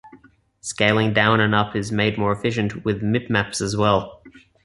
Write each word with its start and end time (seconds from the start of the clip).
Scaling 0.61 1.13
down 1.13 1.39
and 1.41 1.53
up 1.53 1.75
is 1.75 1.91
made 1.91 2.17
more 2.17 2.31
efficient 2.31 2.83
with 2.83 3.03
mipmaps 3.03 3.61
as 3.61 3.77
well. 3.77 4.23